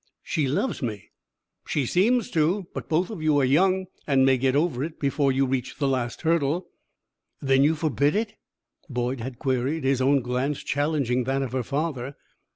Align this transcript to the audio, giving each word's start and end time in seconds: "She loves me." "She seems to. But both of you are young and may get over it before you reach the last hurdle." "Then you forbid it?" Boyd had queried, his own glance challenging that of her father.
"She 0.23 0.47
loves 0.47 0.81
me." 0.81 1.11
"She 1.67 1.85
seems 1.85 2.31
to. 2.31 2.65
But 2.73 2.89
both 2.89 3.11
of 3.11 3.21
you 3.21 3.39
are 3.39 3.45
young 3.45 3.85
and 4.07 4.25
may 4.25 4.35
get 4.35 4.55
over 4.55 4.83
it 4.83 4.99
before 4.99 5.31
you 5.31 5.45
reach 5.45 5.77
the 5.77 5.87
last 5.87 6.23
hurdle." 6.23 6.65
"Then 7.39 7.61
you 7.63 7.75
forbid 7.75 8.15
it?" 8.15 8.33
Boyd 8.89 9.19
had 9.19 9.37
queried, 9.37 9.83
his 9.83 10.01
own 10.01 10.23
glance 10.23 10.63
challenging 10.63 11.25
that 11.25 11.43
of 11.43 11.51
her 11.51 11.61
father. 11.61 12.15